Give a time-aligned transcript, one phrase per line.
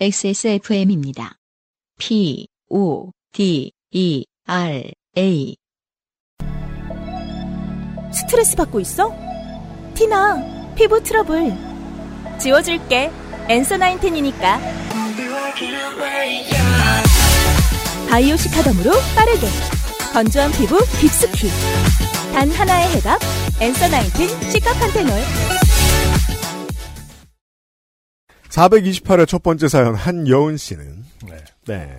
[0.00, 1.38] XSFM입니다.
[1.98, 5.56] P, O, D, E, R, A.
[8.12, 9.12] 스트레스 받고 있어?
[9.94, 11.52] 티나, 피부 트러블.
[12.38, 13.10] 지워줄게.
[13.48, 14.60] 엔서 나인텐이니까.
[18.08, 19.48] 바이오 시카덤으로 빠르게.
[20.12, 21.48] 건조한 피부 깊숙이.
[22.32, 23.18] 단 하나의 해답.
[23.60, 25.10] 엔서 나인텐 시카판테놀.
[28.48, 31.36] 428회 첫 번째 사연 한여은 씨는 네.
[31.66, 31.96] 네.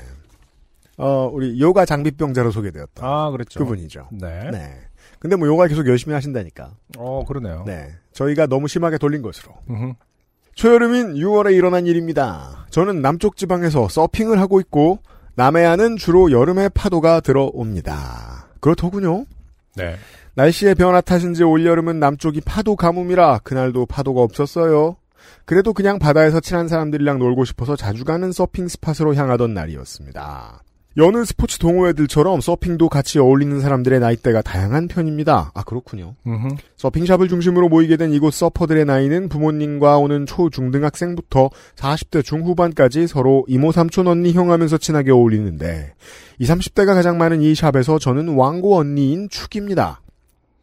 [0.98, 3.60] 어, 우리 요가 장비병자로 소개되었던 아, 그랬죠.
[3.60, 4.10] 그분이죠.
[4.12, 4.50] 네.
[4.52, 4.80] 네.
[5.20, 6.72] 근데 뭐 요가 계속 열심히 하신다니까.
[6.98, 7.64] 어, 그러네요.
[7.66, 7.92] 네.
[8.14, 9.54] 저희가 너무 심하게 돌린 것으로.
[10.56, 12.68] 초여름인 6월에 일어난 일입니다.
[12.70, 15.00] 저는 남쪽 지방에서 서핑을 하고 있고
[15.36, 18.48] 남해안은 주로 여름에 파도가 들어옵니다.
[18.60, 19.26] 그렇더군요.
[19.76, 19.96] 네.
[20.36, 24.98] 날씨의 변화 탓인지 올여름은 남쪽이 파도 가뭄이라 그날도 파도가 없었어요.
[25.50, 30.62] 그래도 그냥 바다에서 친한 사람들이랑 놀고 싶어서 자주 가는 서핑 스팟으로 향하던 날이었습니다.
[30.98, 35.50] 여느 스포츠 동호회들처럼 서핑도 같이 어울리는 사람들의 나이대가 다양한 편입니다.
[35.56, 36.14] 아 그렇군요.
[36.28, 36.50] 음흠.
[36.76, 43.72] 서핑샵을 중심으로 모이게 된 이곳 서퍼들의 나이는 부모님과 오는 초, 중등학생부터 40대 중후반까지 서로 이모,
[43.72, 45.96] 삼촌, 언니, 형 하면서 친하게 어울리는데
[46.38, 50.02] 20, 30대가 가장 많은 이 샵에서 저는 왕고 언니인 축입니다.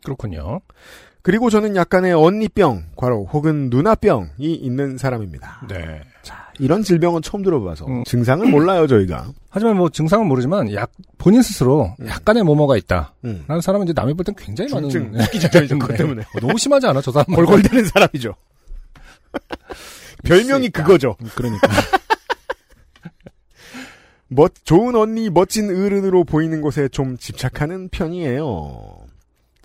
[0.05, 0.61] 그렇군요.
[1.27, 5.63] 그리고 저는 약간의 언니병, 과로 혹은 누나병이 있는 사람입니다.
[5.69, 6.01] 네.
[6.23, 8.05] 자, 이런 질병은 처음 들어봐서 음.
[8.05, 9.27] 증상을 몰라요 저희가.
[9.51, 13.15] 하지만 뭐 증상은 모르지만 약 본인 스스로 약간의 뭐뭐가 있다.
[13.25, 13.43] 음.
[13.49, 15.25] 라는 사람은 이제 남이 볼 땐 굉장히 많은 중증, 네.
[15.25, 15.49] 웃기죠,
[15.81, 16.23] 그것 때문에.
[16.23, 18.33] 어, 너무 심하지 않아 저 사람 골골대는 사람이죠.
[20.23, 21.17] 별명이 그거죠.
[21.35, 21.67] 그러니까
[24.29, 29.06] 멋, 좋은 언니, 멋진 어른으로 보이는 곳에 좀 집착하는 편이에요.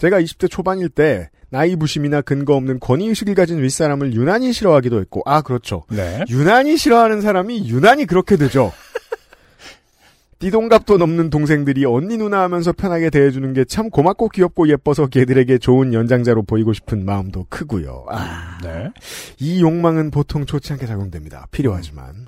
[0.02, 5.44] 제가 20대 초반일 때 나이 부심이나 근거 없는 권위의식을 가진 윗사람을 유난히 싫어하기도 했고, 아,
[5.44, 5.84] 그렇죠.
[5.92, 6.24] 네.
[6.28, 8.72] 유난히 싫어하는 사람이 유난히 그렇게 되죠.
[10.40, 15.94] 띠동갑도 넘는 동생들이 언니 누나 하면서 편하게 대해주는 게 참 고맙고 귀엽고 예뻐서 걔들에게 좋은
[15.94, 18.08] 연장자로 보이고 싶은 마음도 크고요.
[18.10, 18.90] 아, 네.
[19.38, 21.46] 이 욕망은 보통 좋지 않게 작용됩니다.
[21.52, 22.26] 필요하지만.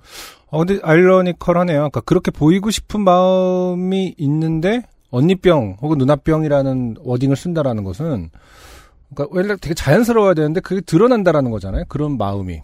[0.52, 1.78] 어 근데 아이러니컬하네요.
[1.78, 8.32] 그러니까 그렇게 보이고 싶은 마음이 있는데 언니병 혹은 누나병이라는 워딩을 쓴다라는 것은
[9.14, 11.84] 그러니까 원래 되게 자연스러워야 되는데 그게 드러난다라는 거잖아요.
[11.88, 12.62] 그런 마음이.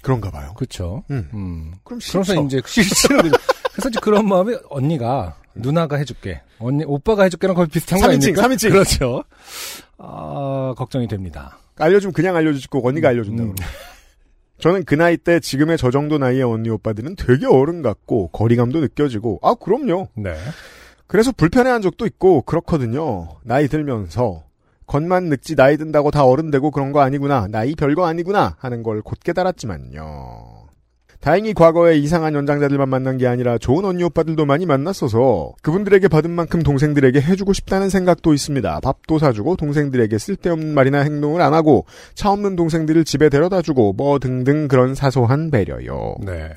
[0.00, 0.54] 그런가 봐요.
[0.56, 1.04] 그렇죠.
[1.10, 1.28] 음.
[1.34, 1.74] 음.
[1.84, 2.22] 그럼 싫죠.
[2.22, 3.08] 그래서 이제 싫죠.
[3.18, 8.48] 그래서 이제 그런 마음이 언니가 누나가 해줄게, 언니 오빠가 해줄게랑 거의 비슷한 거 3인칭, 아닙니까?
[8.48, 8.70] 3인칭.
[8.70, 9.22] 그렇죠.
[9.98, 11.58] 아 걱정이 됩니다.
[11.76, 13.50] 알려주면 그냥 알려주고 언니가 알려준다고.
[13.50, 13.54] 음.
[14.60, 19.40] 저는 그 나이 때 지금의 저 정도 나이의 언니 오빠들은 되게 어른 같고 거리감도 느껴지고
[19.42, 20.08] 아 그럼요.
[20.14, 20.34] 네.
[21.12, 23.28] 그래서 불편해한 적도 있고 그렇거든요.
[23.44, 24.44] 나이 들면서
[24.86, 27.48] 겉만 늙지 나이 든다고 다 어른 되고 그런 거 아니구나.
[27.50, 30.62] 나이 별거 아니구나 하는 걸 곧 깨달았지만요.
[31.20, 36.62] 다행히 과거에 이상한 연장자들만 만난 게 아니라 좋은 언니 오빠들도 많이 만났어서 그분들에게 받은 만큼
[36.62, 38.80] 동생들에게 해주고 싶다는 생각도 있습니다.
[38.80, 41.84] 밥도 사주고 동생들에게 쓸데없는 말이나 행동을 안 하고
[42.14, 46.14] 차 없는 동생들을 집에 데려다주고 뭐 등등 그런 사소한 배려요.
[46.24, 46.52] 네.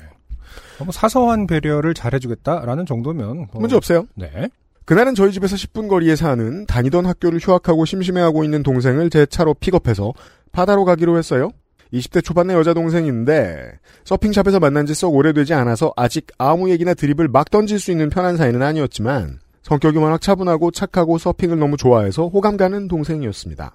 [0.92, 4.06] 사소한 배려를 잘해주겠다라는 정도면 뭐- 문제 없어요.
[4.14, 4.48] 네.
[4.84, 10.12] 그날은 저희 집에서 10분 거리에 사는 다니던 학교를 휴학하고 심심해하고 있는 동생을 제 차로 픽업해서
[10.52, 11.50] 바다로 가기로 했어요.
[11.92, 17.50] 20대 초반의 여자 동생인데 서핑샵에서 만난 지 썩 오래되지 않아서 아직 아무 얘기나 드립을 막
[17.50, 22.86] 던질 수 있는 편한 사이는 아니었지만 성격이 워낙 차분하고 착하고 서핑을 너무 좋아해서 호감 가는
[22.88, 23.74] 동생이었습니다.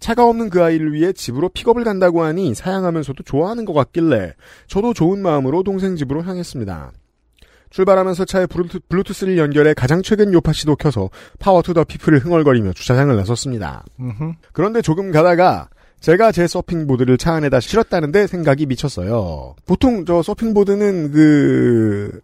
[0.00, 4.34] 차가 없는 그 아이를 위해 집으로 픽업을 간다고 하니 사양하면서도 좋아하는 것 같길래
[4.66, 6.92] 저도 좋은 마음으로 동생 집으로 향했습니다.
[7.70, 13.16] 출발하면서 차에 블루투, 블루투스를 연결해 가장 최근 요파씨도 켜서 Power to the People을 흥얼거리며 주차장을
[13.16, 13.84] 나섰습니다.
[13.98, 14.32] 음흠.
[14.52, 15.68] 그런데 조금 가다가
[15.98, 19.56] 제가 제 서핑보드를 차 안에다 실었다는데 생각이 미쳤어요.
[19.66, 22.20] 보통 저 서핑보드는 그,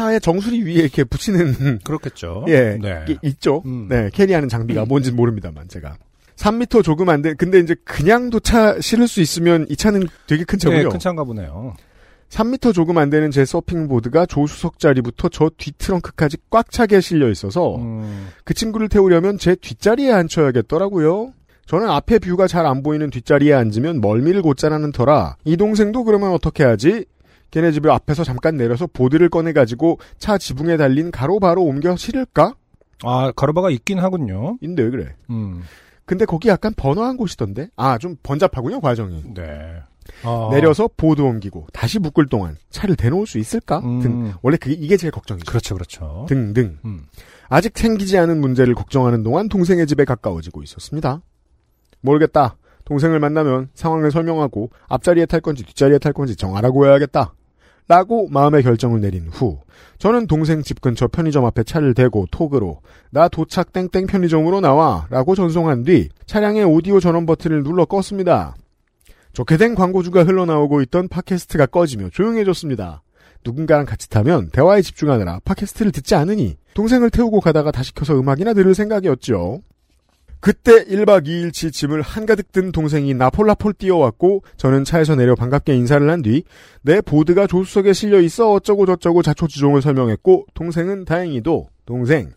[0.00, 2.46] 차의 정수리 위에 이렇게 붙이는, 그렇겠죠.
[2.48, 3.04] 예, 네.
[3.08, 3.62] 이- 있죠.
[3.66, 3.86] 음.
[3.90, 5.96] 네, carry하는 장비가 뭔지 모릅니다만, 제가.
[6.36, 7.34] 3미터 조금 안 돼.
[7.34, 10.82] 근데 이제 그냥도 차 실을 수 있으면 이 차는 되게 큰 차군요.
[10.84, 11.74] 네, 큰 차인가 보네요.
[12.30, 17.76] 3미터 조금 안 되는 제 서핑 보드가 조수석 자리부터 저 뒷트렁크까지 꽉 차게 실려 있어서
[17.76, 21.34] 음, 그 친구를 태우려면 제 뒷자리에 앉혀야겠더라고요.
[21.66, 26.30] 저는 앞에 뷰가 잘 안 보이는 뒷자리에 앉으면 멀미를 곧 자라는 터라 이 동생도 그러면
[26.32, 27.04] 어떻게 하지?
[27.50, 32.54] 걔네 집에 앞에서 잠깐 내려서 보드를 꺼내가지고 차 지붕에 달린 가로바로 옮겨 실을까?
[33.02, 34.58] 아 가로바가 있긴 하군요.
[34.60, 35.14] 인데 왜 그래?
[35.30, 35.62] 음,
[36.04, 37.68] 근데 거기 약간 번화한 곳이던데?
[37.76, 39.22] 아, 좀 번잡하군요, 과정이.
[39.32, 39.42] 네.
[40.24, 43.78] 아, 내려서 보드 옮기고 다시 묶을 동안 차를 대놓을 수 있을까?
[43.78, 44.00] 음.
[44.00, 44.32] 등.
[44.42, 45.48] 원래 그게, 이게 제일 걱정이죠.
[45.48, 46.26] 그렇죠, 그렇죠.
[46.28, 46.78] 등등.
[46.84, 47.04] 음.
[47.48, 51.22] 아직 생기지 않은 문제를 걱정하는 동안 동생의 집에 가까워지고 있었습니다.
[52.00, 52.56] 모르겠다.
[52.84, 57.34] 동생을 만나면 상황을 설명하고 앞자리에 탈 건지 뒷자리에 탈 건지 정하라고 해야겠다.
[57.88, 59.58] 라고 마음의 결정을 내린 후
[59.98, 62.80] 저는 동생 집 근처 편의점 앞에 차를 대고 톡으로
[63.10, 68.54] 나 도착 땡땡 편의점으로 나와 라고 전송한 뒤 차량의 오디오 전원 버튼을 눌러 껐습니다.
[69.32, 73.02] 좋게 된 광고주가 흘러나오고 있던 팟캐스트가 꺼지며 조용해졌습니다.
[73.44, 78.74] 누군가랑 같이 타면 대화에 집중하느라 팟캐스트를 듣지 않으니 동생을 태우고 가다가 다시 켜서 음악이나 들을
[78.74, 79.60] 생각이었죠.
[80.40, 86.22] 그때 1박 2일치 짐을 한가득 든 동생이 나폴라폴 뛰어왔고 저는 차에서 내려 반갑게 인사를 한
[86.22, 86.42] 뒤
[86.82, 92.32] 내 보드가 조수석에 실려 있어 어쩌고 저쩌고 자초지종을 설명했고 동생은 다행히도 동생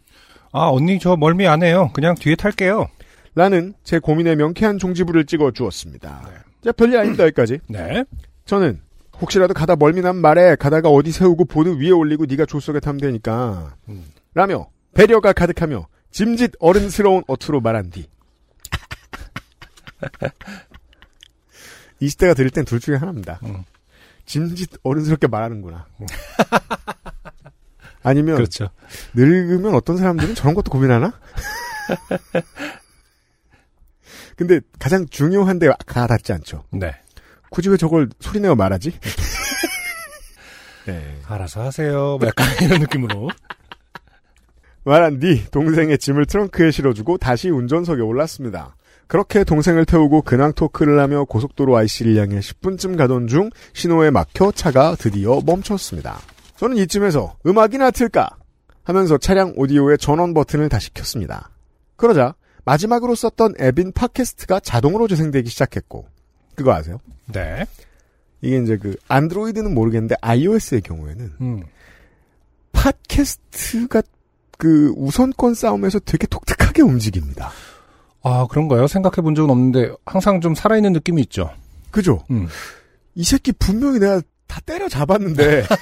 [0.51, 1.89] 아, 언니 저 멀미 안 해요.
[1.93, 2.87] 그냥 뒤에 탈게요.
[3.35, 6.29] 라는 제 고민에 명쾌한 종지부를 찍어 주었습니다.
[6.63, 7.59] 자, 별일 아닙니다, 여기까지.
[7.67, 8.03] 네.
[8.45, 8.79] 저는
[9.19, 13.73] 혹시라도 가다 멀미 난 말에 가다가 어디 세우고 보드 위에 올리고 네가 조수석에 타면 되니까
[13.89, 14.03] 음.
[14.35, 18.07] 라며 배려가 가득하며 짐짓 어른스러운 어투로 말한 뒤
[22.01, 23.39] 20대가 들을 땐 둘 중에 하나입니다.
[23.43, 23.63] 음.
[24.25, 25.87] 짐짓 어른스럽게 말하는구나.
[28.03, 28.69] 아니면 그렇죠.
[29.13, 31.19] 늙으면 어떤 사람들은 저런 것도 고민하나?
[34.35, 36.63] 근데 가장 중요한데 가닿지 않죠.
[36.71, 36.95] 네.
[37.49, 38.97] 굳이 왜 저걸 소리내어 말하지?
[40.87, 41.21] 네.
[41.27, 42.17] 알아서 하세요.
[42.19, 43.29] 뭐 약간 이런 느낌으로.
[44.85, 48.75] 말한 뒤 동생의 짐을 트렁크에 실어주고 다시 운전석에 올랐습니다.
[49.07, 54.95] 그렇게 동생을 태우고 근황 토크를 하며 고속도로 IC를 향해 10분쯤 가던 중 신호에 막혀 차가
[54.95, 56.19] 드디어 멈췄습니다.
[56.57, 58.29] 저는 이쯤에서 음악이나 틀까
[58.83, 61.49] 하면서 차량 오디오의 전원 버튼을 다시 켰습니다.
[61.95, 66.07] 그러자 마지막으로 썼던 앱인 팟캐스트가 자동으로 재생되기 시작했고
[66.55, 66.99] 그거 아세요?
[67.31, 67.65] 네.
[68.41, 71.63] 이게 이제 그 안드로이드는 모르겠는데 iOS의 경우에는 음.
[72.73, 74.01] 팟캐스트가
[74.57, 77.51] 그 우선권 싸움에서 되게 독특하게 움직입니다.
[78.23, 78.87] 아, 그런가요?
[78.87, 81.51] 생각해 본 적은 없는데 항상 좀 살아있는 느낌이 있죠.
[81.91, 82.23] 그죠?
[82.31, 82.47] 음.
[83.15, 85.65] 이 새끼 분명히 내가 다 때려 잡았는데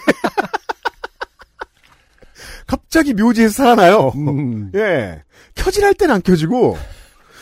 [2.68, 4.10] 갑자기 묘지에서 살아나요.
[4.16, 4.72] 음.
[4.76, 5.22] 예.
[5.56, 6.78] 켜질할 땐 안 켜지고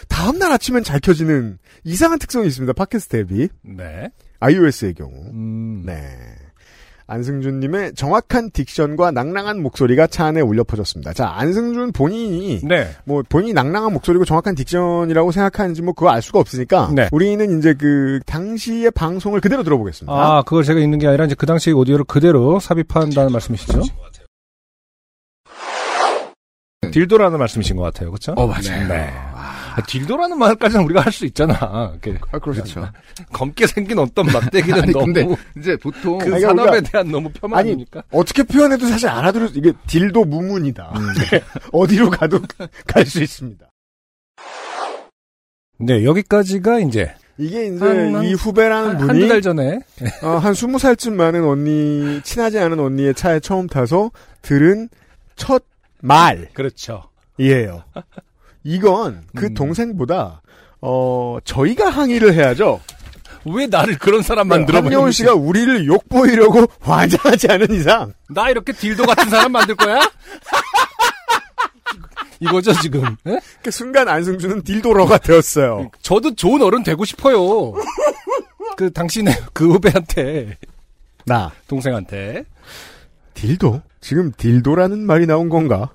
[0.07, 2.73] 다음날 아침엔 잘 켜지는 이상한 특성이 있습니다.
[2.73, 4.09] 팟캐스트 앱이 네.
[4.39, 5.11] iOS의 경우.
[5.31, 5.83] 음.
[5.85, 6.17] 네.
[7.09, 11.13] 안승준님의 정확한 딕션과 낭랑한 목소리가 차 안에 울려 퍼졌습니다.
[11.13, 12.87] 자, 안승준 본인이 네.
[13.03, 17.09] 뭐 본인이 낭랑한 목소리고 정확한 딕션이라고 생각하는지 뭐 그거 알 수가 없으니까 네.
[17.11, 20.13] 우리는 이제 그 당시의 방송을 그대로 들어보겠습니다.
[20.13, 23.81] 아, 그걸 제가 읽는 게 아니라 이제 그 당시 오디오를 그대로 삽입한다는 말씀이시죠?
[26.91, 28.33] 딜도라는 말씀이신 것 같아요, 그렇죠?
[28.33, 28.87] 어, 맞아요.
[28.87, 29.11] 네.
[29.33, 31.57] 아, 딜도라는 말까지는 우리가 할 수 있잖아.
[31.61, 31.93] 아,
[32.39, 32.87] 그렇죠.
[33.33, 37.29] 검게 생긴 어떤 막대기는 아니, 너무 근데 이제 보통 그 아니, 산업에 그러니까- 대한 너무
[37.31, 38.03] 폄하니까.
[38.11, 40.93] 어떻게 표현해도 사실 알아들을 수 이게 딜도 무문이다.
[40.95, 41.07] 음.
[41.73, 42.39] 어디로 가도
[42.87, 43.65] 갈 수 있습니다.
[45.79, 49.79] 네, 여기까지가 이제 이게 이제 한- 한- 이 후배라는 한두 분이 달 전에
[50.23, 54.11] 어, 한 스무 살쯤 많은 언니 친하지 않은 언니의 차에 처음 타서
[54.41, 54.89] 들은
[55.37, 55.63] 첫
[56.01, 56.47] 말이에요.
[56.53, 57.03] 그렇죠.
[57.37, 57.49] 이
[58.77, 59.53] 건 그 음.
[59.55, 60.41] 동생보다
[60.81, 62.79] 어 저희가 항의를 해야죠.
[63.45, 68.73] 왜 나를 그런 사람 만들어 네, 씨가 우리를 욕 보이려고 환장하지 않은 이상 나 이렇게
[68.73, 69.99] 딜도 같은 사람 만들 거야?
[72.41, 73.03] 이거죠 지금.
[73.27, 73.39] 예?
[73.63, 75.89] 그 순간 안승준은 딜도러가 되었어요.
[76.01, 77.73] 저도 좋은 어른 되고 싶어요.
[78.77, 80.57] 그 당신의 그 후배한테
[81.25, 82.45] 나 동생한테
[83.33, 83.81] 딜도?
[84.01, 85.89] 지금 딜도라는 말이 나온 건가?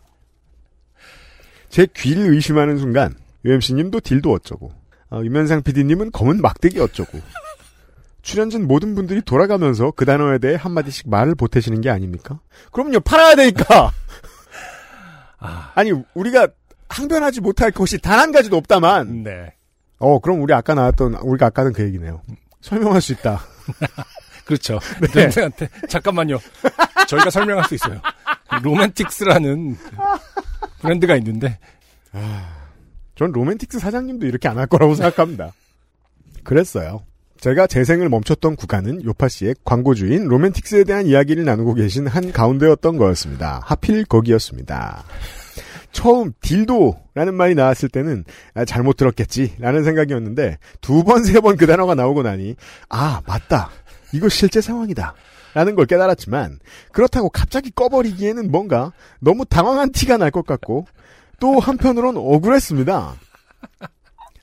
[1.74, 4.70] 제 귀를 의심하는 순간 UMC님도 딜도 어쩌고
[5.10, 7.18] 어, 유면상 PD님은 검은 막대기 어쩌고
[8.22, 12.38] 출연진 모든 분들이 돌아가면서 그 단어에 대해 한마디씩 말을 보태시는 게 아닙니까?
[12.70, 13.90] 그럼요 팔아야 되니까
[15.40, 16.46] 아, 아니 우리가
[16.90, 19.52] 항변하지 못할 것이 단 한 가지도 없다만 네.
[19.98, 22.22] 어 그럼 우리 아까 나왔던 우리가 아까 하던 그 얘기네요
[22.60, 23.40] 설명할 수 있다
[24.44, 24.78] 그렇죠.
[25.00, 25.08] 네.
[25.22, 26.38] 동생한테 잠깐만요.
[27.08, 27.98] 저희가 설명할 수 있어요.
[28.62, 29.76] 로맨틱스라는
[30.84, 31.58] 브랜드가 있는데
[33.16, 35.52] 전 로맨틱스 사장님도 이렇게 안 할 거라고 생각합니다.
[36.42, 37.02] 그랬어요.
[37.40, 43.60] 제가 재생을 멈췄던 구간은 요파 씨의 광고주인 로맨틱스에 대한 이야기를 나누고 계신 한 가운데였던 거였습니다.
[43.64, 45.04] 하필 거기였습니다.
[45.92, 48.24] 처음 딜도라는 말이 나왔을 때는
[48.54, 52.56] 아, 잘못 들었겠지라는 생각이었는데 두 번 세 번 그 단어가 나오고 나니
[52.88, 53.70] 아 맞다
[54.12, 55.14] 이거 실제 상황이다
[55.54, 56.58] 라는 걸 깨달았지만
[56.92, 60.86] 그렇다고 갑자기 꺼버리기에는 뭔가 너무 당황한 티가 날 것 같고
[61.40, 63.14] 또 한편으론 억울했습니다.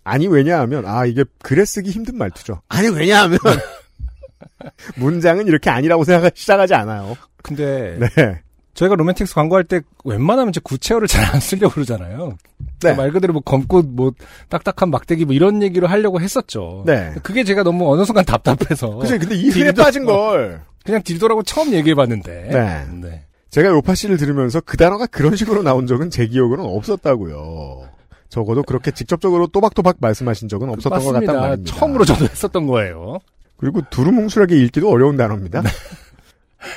[0.03, 2.62] 아니 왜냐하면 아 이게 글에 쓰기 힘든 말투죠.
[2.70, 3.38] 아니 왜냐하면
[4.96, 7.18] 문장은 이렇게 아니라고 생각 시작하지 않아요.
[7.44, 8.41] 근데 네.
[8.73, 12.37] 저희가 로맨틱스 광고할 때 웬만하면 이제 구체어를 잘 안 쓰려고 그러잖아요.
[12.81, 12.93] 네.
[12.93, 14.11] 말 그대로 뭐 검고 뭐
[14.49, 16.83] 딱딱한 막대기 뭐 이런 얘기로 하려고 했었죠.
[16.85, 17.13] 네.
[17.23, 20.61] 그게 제가 너무 어느 순간 답답해서 그치, 근데 이 딜도- 빠진 걸.
[20.83, 22.49] 그냥 딜도라고 처음 얘기해봤는데.
[22.51, 22.85] 네.
[23.09, 23.25] 네.
[23.51, 27.89] 제가 요파 씨를 들으면서 그 단어가 그런 식으로 나온 적은 제 기억으로는 없었다고요.
[28.29, 31.33] 적어도 그렇게 직접적으로 또박또박 말씀하신 적은 없었던 것 맞습니다.
[31.33, 31.75] 같단 말입니다.
[31.75, 33.19] 처음으로 저도 했었던 거예요.
[33.57, 35.61] 그리고 두루뭉술하게 읽기도 어려운 단어입니다.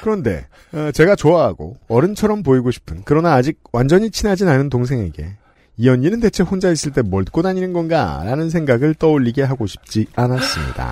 [0.03, 5.37] 그런데 어, 제가 좋아하고 어른처럼 보이고 싶은 그러나 아직 완전히 친하진 않은 동생에게
[5.76, 10.85] 이 언니는 대체 혼자 있을 때 뭘 듣고 다니는 건가라는 생각을 떠올리게 하고 싶지 않았습니다.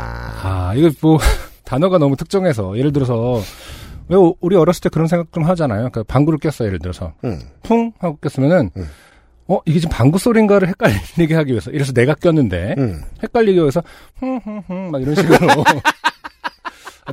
[0.42, 1.18] 아, 이거 뭐,
[1.64, 3.40] 단어가 너무 특정해서, 예를 들어서,
[4.08, 5.78] 왜 우- 우리 어렸을 때 그런 생각 좀 하잖아요.
[5.90, 7.12] 그러니까 방구를 꼈어요, 예를 들어서.
[7.24, 7.38] 응.
[7.62, 7.92] 풍!
[8.00, 8.86] 하고 꼈으면은, 응.
[9.46, 11.70] 어, 이게 지금 방구 소리인가를 헷갈리게 하기 위해서.
[11.70, 13.02] 이래서 내가 꼈는데, 응.
[13.22, 13.82] 헷갈리기 위해서,
[14.18, 15.38] 흥흥흥, 막 이런 식으로.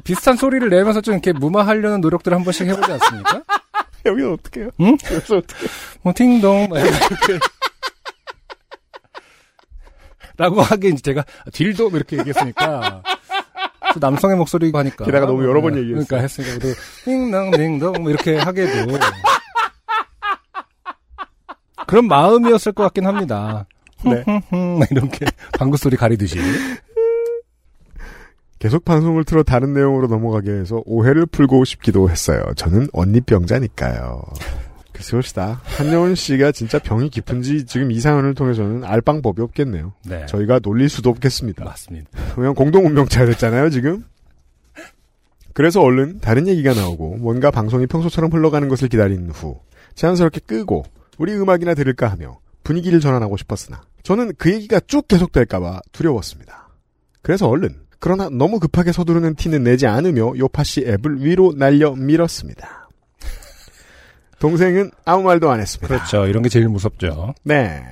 [0.04, 3.44] 비슷한 소리를 내면서 좀 이렇게 무마하려는 노력들을 한 번씩 해보지 않습니까?
[4.06, 4.70] 여기는 어떻게 해요?
[4.82, 4.98] 응?
[5.12, 5.68] 여기서 어떻게
[6.02, 7.40] 뭐, 팅동, 막 이렇게.
[10.38, 13.04] 라고 하기엔 제가 딜도 뭐 이렇게 얘기했으니까
[13.94, 16.06] 또 남성의 목소리고 하니까 게다가 너무 여러 번 네, 얘기했어요.
[16.06, 18.98] 그러니까 했으니까 또 띵동 띵동 뭐 이렇게 하게도
[21.88, 23.66] 그런 마음이었을 것 같긴 합니다.
[24.06, 24.24] 네.
[24.26, 25.26] 막 이렇게
[25.58, 26.40] 방구 소리 가리듯이
[28.60, 32.44] 계속 방송을 틀어 다른 내용으로 넘어가게 해서 오해를 풀고 싶기도 했어요.
[32.58, 34.22] 저는 언니병자니까요.
[34.92, 35.62] 그것이다.
[35.64, 39.94] 한여운 씨가 진짜 병이 깊은지 지금 이 사연을 통해서는 알 방법이 없겠네요.
[40.06, 41.64] 네 저희가 놀릴 수도 없겠습니다.
[41.64, 42.10] 맞습니다.
[42.36, 44.04] 그냥 공동 운명차 됐잖아요, 지금.
[45.54, 49.62] 그래서 얼른 다른 얘기가 나오고 뭔가 방송이 평소처럼 흘러가는 것을 기다린 후
[49.96, 50.84] 자연스럽게 끄고
[51.18, 56.70] 우리 음악이나 들을까 하며 분위기를 전환하고 싶었으나 저는 그 얘기가 쭉 계속될까봐 두려웠습니다.
[57.22, 62.90] 그래서 얼른 그러나 너무 급하게 서두르는 티는 내지 않으며 요파 씨 앱을 위로 날려 밀었습니다.
[64.40, 65.88] 동생은 아무 말도 안 했습니다.
[65.88, 66.26] 그렇죠.
[66.26, 67.34] 이런 게 제일 무섭죠.
[67.44, 67.84] 네.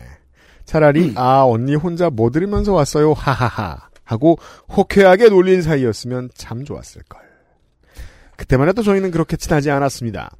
[0.65, 4.37] 차라리 아 언니 혼자 뭐 들으면서 왔어요 하하하 하고
[4.75, 7.21] 호쾌하게 놀릴 사이였으면 참 좋았을 걸.
[8.37, 10.31] 그때만 해도 저희는 그렇게 친하지 않았습니다.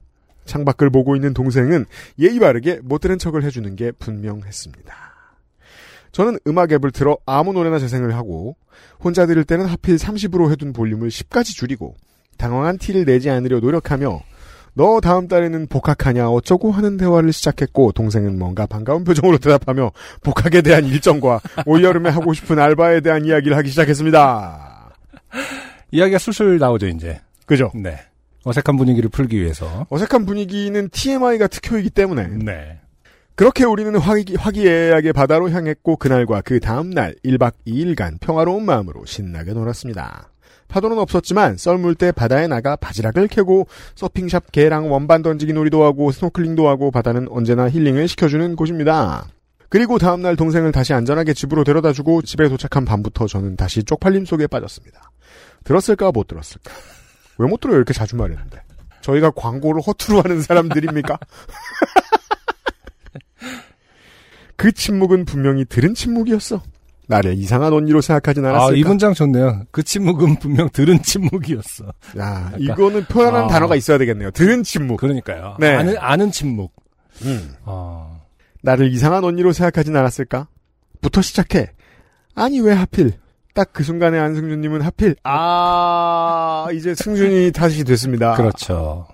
[0.46, 1.86] 창밖을 보고 있는 동생은
[2.20, 5.07] 예의 바르게 못 들은 척을 해주는 게 분명했습니다.
[6.12, 8.56] 저는 음악 앱을 틀어 아무 노래나 재생을 하고
[9.00, 11.96] 혼자 들을 때는 하필 30으로 해둔 볼륨을 10까지 줄이고
[12.38, 14.22] 당황한 티를 내지 않으려 노력하며
[14.78, 20.86] 너 다음 달에는 복학하냐 어쩌고 하는 대화를 시작했고 동생은 뭔가 반가운 표정으로 대답하며 복학에 대한
[20.86, 24.94] 일정과 올여름에 하고 싶은 알바에 대한 이야기를 하기 시작했습니다.
[25.92, 27.20] 이야기가 술술 나오죠 이제.
[27.48, 27.72] 그죠?
[27.74, 27.98] 네.
[28.44, 29.88] 어색한 분위기를 풀기 위해서.
[29.90, 32.80] 어색한 분위기는 TMI가 특효이기 때문에 네.
[33.38, 40.32] 그렇게 우리는 화기, 화기애애하게 바다로 향했고 그날과 그 다음날 1박 2일간 평화로운 마음으로 신나게 놀았습니다.
[40.68, 46.68] 파도는 없었지만 썰물 때 바다에 나가 바지락을 캐고 서핑샵 개랑 원반 던지기 놀이도 하고 스노클링도
[46.68, 49.28] 하고 바다는 언제나 힐링을 시켜주는 곳입니다.
[49.70, 55.12] 그리고 다음날 동생을 다시 안전하게 집으로 데려다주고 집에 도착한 밤부터 저는 다시 쪽팔림 속에 빠졌습니다.
[55.64, 56.74] 들었을까 못 들었을까?
[57.38, 58.60] 왜 못 들어요 이렇게 자주 말했는데
[59.02, 61.20] 저희가 광고를 허투루 하는 사람들입니까?
[64.58, 66.62] 그 침묵은 분명히 들은 침묵이었어.
[67.08, 68.74] 나를 이상한 언니로 생각하진 않았을까?
[68.74, 69.64] 아, 이 문장 좋네요.
[69.72, 71.86] 그 침묵은 분명 들은 침묵이었어.
[72.18, 73.48] 야, 약간- 이거는 표현하는 아.
[73.48, 74.32] 단어가 있어야 되겠네요.
[74.32, 74.98] 들은 침묵.
[75.00, 75.56] 그러니까요.
[75.58, 75.74] 네.
[75.76, 76.74] 아는, 아는 침묵.
[77.24, 77.54] 음.
[77.64, 78.18] 아,
[78.62, 80.50] 나를 이상한 언니로 생각하진 않았을까?
[81.00, 81.72] 부터 시작해.
[82.36, 83.14] 아니 왜 하필?
[83.54, 88.36] 딱 그 순간에 안승준님은 하필 아 이제 승준이 다시 됐습니다.
[88.36, 89.08] 그렇죠.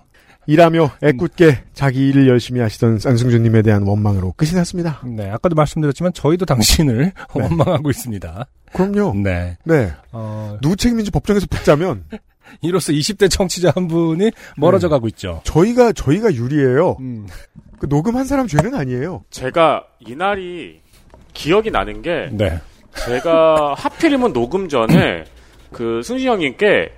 [0.46, 5.00] 일하며 애꿎게 자기 일을 열심히 하시던 안승준님에 대한 원망으로 끝이 났습니다.
[5.04, 7.12] 네, 아까도 말씀드렸지만 저희도 당신을 네.
[7.34, 8.46] 원망하고 있습니다.
[8.72, 9.14] 그럼요.
[9.22, 9.56] 네.
[9.64, 9.92] 네.
[10.12, 12.04] 어, 누구 책임인지 법정에서 붙자면
[12.60, 15.40] 이로써 20대 청취자 한 분이 멀어져 가고 있죠.
[15.44, 16.96] 저희가 저희가 유리해요.
[17.00, 17.26] 음.
[17.78, 19.24] 그 녹음 한 사람 죄는 아니에요.
[19.30, 20.80] 제가 이날이
[21.32, 22.60] 기억이 나는 게 네.
[23.06, 25.24] 제가 하필이면 녹음 전에
[25.72, 26.92] 그 승진 형님께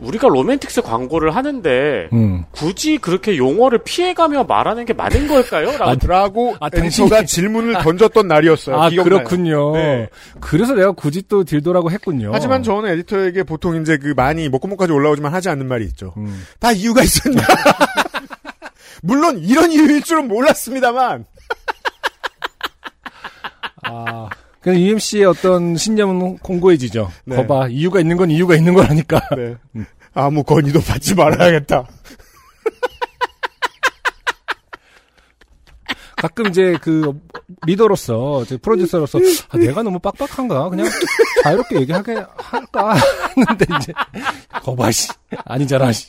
[0.00, 2.44] 우리가 로맨틱스 광고를 하는데 음.
[2.50, 5.76] 굳이 그렇게 용어를 피해가며 말하는 게 맞는 걸까요?
[5.78, 8.76] 라고 라고 아, 에디터가 당신이- 질문을 던졌던 날이었어요.
[8.80, 9.18] 아, 기억나요.
[9.18, 9.72] 그렇군요.
[9.74, 10.08] 네.
[10.40, 12.30] 그래서 내가 굳이 또 딜도라고 했군요.
[12.32, 16.14] 하지만 저는 에디터에게 보통 이제 그 많이 목구멍까지 올라오지만 하지 않는 말이 있죠.
[16.16, 16.44] 음.
[16.58, 17.42] 다 이유가 있습니다.
[19.02, 21.24] 물론 이런 이유일 줄은 몰랐습니다만.
[23.82, 24.28] 아.
[24.60, 27.10] 그냥 UMC의 어떤 신념은 공고해지죠.
[27.24, 27.36] 네.
[27.36, 29.20] 거봐, 이유가 있는 건 이유가 있는 거라니까.
[29.36, 29.56] 네.
[30.12, 31.86] 아무 건의도 받지 말아야겠다.
[36.16, 37.18] 가끔 이제 그
[37.64, 40.68] 리더로서, 프로듀서로서, 아, 내가 너무 빡빡한가?
[40.68, 40.86] 그냥
[41.42, 42.94] 자유롭게 얘기하게 할까?
[43.38, 43.92] 했는데 이제,
[44.62, 45.08] 거봐, 씨.
[45.46, 46.08] 아니잖아, 씨.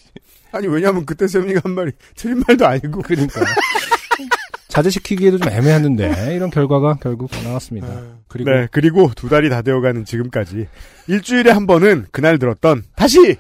[0.51, 3.39] 아니 왜냐면 그때 세민이가 한 말이 틀린 말도 아니고 그러니까.
[4.67, 7.87] 자제시키기에도 좀 애매했는데 이런 결과가 결국 나왔습니다.
[8.31, 10.67] 그리고 네 그리고 두 달이 다 되어가는 지금까지
[11.07, 13.37] 일주일에 한 번은 그날 들었던 다시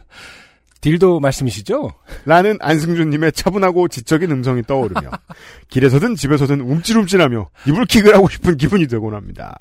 [0.81, 1.93] 딜도 말씀이시죠?
[2.25, 5.11] 라는 안승준님의 차분하고 지적인 음성이 떠오르며
[5.69, 9.55] 길에서든 집에서든 움찔움찔하며 이불킥을 하고 싶은 기분이 되곤 합니다.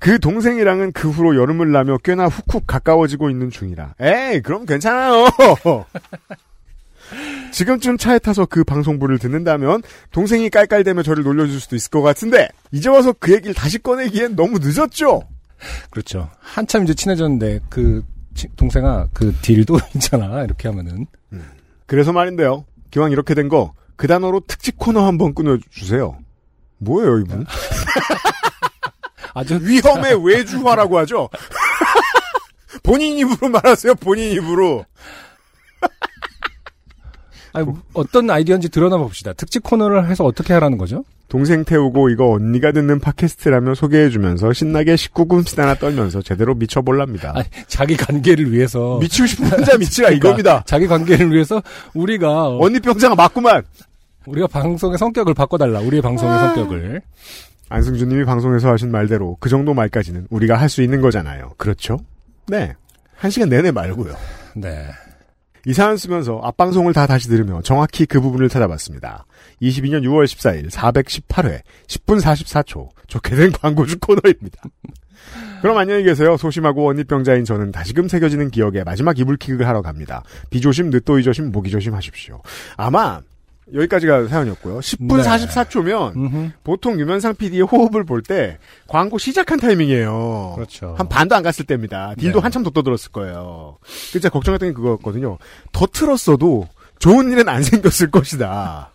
[0.00, 5.28] 그 동생이랑은 그 후로 여름을 나며 꽤나 훅훅 가까워지고 있는 중이라 에이 그럼 괜찮아요.
[7.52, 12.88] 지금쯤 차에 타서 그 방송부를 듣는다면 동생이 깔깔대며 저를 놀려줄 수도 있을 것 같은데 이제
[12.88, 15.22] 와서 그 얘기를 다시 꺼내기엔 너무 늦었죠.
[15.90, 16.30] 그렇죠.
[16.40, 21.06] 한참 이제 친해졌는데 그 치- 동생아 그 딜도 있잖아 이렇게 하면은
[21.86, 22.64] 그래서 말인데요.
[22.90, 26.16] 기왕 이렇게 된 거 그 단어로 특집 코너 한번 끊어주세요.
[26.78, 27.44] 뭐예요 이분?
[29.34, 31.28] 아주 위험의 외주화라고 하죠.
[32.84, 33.96] 본인 입으로 말하세요.
[33.96, 34.84] 본인 입으로.
[37.52, 39.32] 아니, 어떤 아이디어인지 드러나 봅시다.
[39.32, 41.04] 특집 코너를 해서 어떻게 하라는 거죠?
[41.28, 47.32] 동생 태우고 이거 언니가 듣는 팟캐스트라며 소개해주면서 신나게 19금 시다나 떨면서 제대로 미쳐볼랍니다.
[47.34, 50.62] 아니, 자기 관계를 위해서 미치고 싶은 혼자 미치라 그러니까 이겁니다.
[50.66, 51.62] 자기 관계를 위해서
[51.94, 53.62] 우리가 어, 언니 병자가 맞구만.
[54.26, 55.80] 우리가 방송의 성격을 바꿔달라.
[55.80, 56.48] 우리의 방송의 아.
[56.54, 57.02] 성격을.
[57.70, 61.52] 안승준님이 방송에서 하신 말대로 그 정도 말까지는 우리가 할 수 있는 거잖아요.
[61.58, 61.98] 그렇죠?
[62.46, 62.74] 네.
[63.16, 64.14] 한 시간 내내 말고요.
[64.54, 64.86] 네.
[65.68, 69.26] 이 사연 쓰면서 앞방송을 다 다시 들으며 정확히 그 부분을 찾아봤습니다.
[69.60, 74.62] 22년 6월 14일 418회 10분 44초 좋게 된 광고주 코너입니다.
[75.60, 76.38] 그럼 안녕히 계세요.
[76.38, 80.22] 소심하고 원리병자인 저는 다시금 새겨지는 기억에 마지막 이불킥을 하러 갑니다.
[80.48, 82.40] 비조심, 늦도이 조심, 모기 조심하십시오.
[82.78, 83.20] 아마
[83.74, 84.78] 여기까지가 사연이었고요.
[84.80, 85.22] 10분 네.
[85.22, 86.50] 44초면 음흠.
[86.64, 90.52] 보통 유면상 PD의 호흡을 볼 때 광고 시작한 타이밍이에요.
[90.56, 90.94] 그렇죠.
[90.98, 92.14] 한 반도 안 갔을 때입니다.
[92.18, 92.42] 딜도 네.
[92.42, 93.78] 한참 더 떠들었을 거예요.
[94.10, 95.38] 진짜 걱정했던 게 그거였거든요.
[95.72, 96.66] 더 틀었어도
[96.98, 98.92] 좋은 일은 안 생겼을 것이다.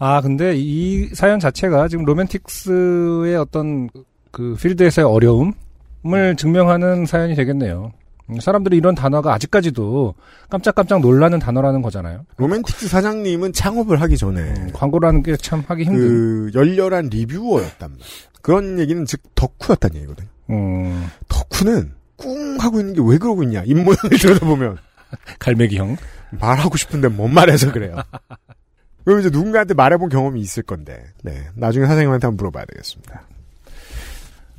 [0.00, 3.88] 아, 근데 이 사연 자체가 지금 로맨틱스의 어떤
[4.30, 7.92] 그 필드에서의 어려움을 증명하는 사연이 되겠네요.
[8.30, 10.14] 음, 사람들이 이런 단어가 아직까지도
[10.50, 12.24] 깜짝깜짝 놀라는 단어라는 거잖아요.
[12.36, 16.00] 로맨틱스 사장님은 창업을 하기 전에 음, 광고라는 게 참 하기 힘든.
[16.00, 18.06] 그 열렬한 리뷰어였단 말이에요.
[18.42, 20.28] 그런 얘기는 즉 덕후였단 얘기거든요.
[20.50, 24.78] 음, 덕후는 꿍 하고 있는 게 왜 그러고 있냐 입 모양을 들여다보면
[25.38, 25.96] 갈매기형.
[26.32, 27.96] 말하고 싶은데 못 말해서 그래요.
[29.04, 33.22] 그럼 이제 누군가한테 말해본 경험이 있을 건데, 네 나중에 사장님한테 한번 물어봐야 되겠습니다.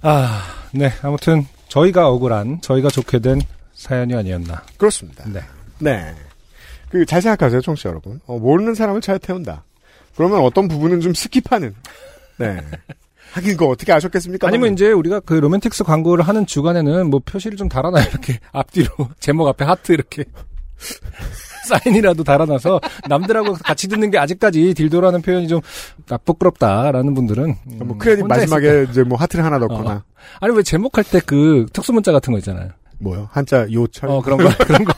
[0.01, 0.41] 아,
[0.73, 0.91] 네.
[1.03, 3.41] 아무튼 저희가 억울한, 저희가 좋게 된
[3.79, 4.61] 사연이 아니었나.
[4.77, 5.23] 그렇습니다.
[5.29, 5.41] 네.
[5.79, 6.13] 네.
[6.89, 8.19] 그, 잘 생각하세요, 청취자 여러분.
[8.25, 9.63] 어, 모르는 사람을 차에 태운다.
[10.15, 11.73] 그러면 어떤 부분은 좀 skip하는.
[12.37, 12.57] 네.
[13.31, 14.47] 하긴 그거 어떻게 아셨겠습니까?
[14.47, 18.07] 아니면 이제 우리가 그 로맨틱스 광고를 하는 주간에는 뭐 표시를 좀 달아놔요.
[18.09, 18.89] 이렇게 앞뒤로
[19.19, 20.25] 제목 앞에 하트 이렇게
[21.69, 25.61] 사인이라도 달아놔서 남들하고 같이 듣는 게 아직까지 딜도라는 표현이 좀
[26.09, 29.91] 아, 부끄럽다라는 분들은 음, 뭐 크레딧 마지막에 이제 뭐 하트를 하나 넣거나.
[29.91, 30.03] 어.
[30.41, 32.71] 아니 왜 제목할 때 그 특수 문자 같은 거 있잖아요.
[32.99, 33.29] 뭐요?
[33.31, 34.09] 한자 요철.
[34.09, 34.93] 어 그런 거 그런 거.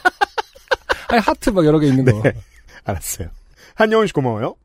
[1.10, 2.22] 아니 하트 막 여러 개 있는 거.
[2.24, 2.34] 네.
[2.86, 3.30] 알았어요.
[3.76, 4.56] 한영훈 씨 고마워요.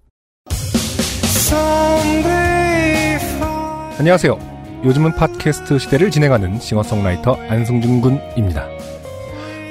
[3.99, 4.57] 안녕하세요.
[4.85, 8.67] 요즘은 팟캐스트 시대를 진행하는 싱어송라이터 안승준 군입니다.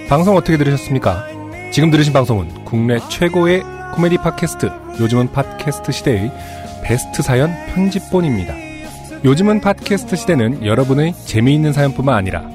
[0.10, 1.28] 방송 어떻게 들으셨습니까?
[1.72, 6.32] 지금 들으신 방송은 국내 최고의 코미디 팟캐스트 요즘은 팟캐스트 시대의
[6.84, 8.54] 베스트 사연 편집본입니다.
[9.24, 12.55] 요즘은 팟캐스트 시대는 여러분의 재미있는 사연뿐만 아니라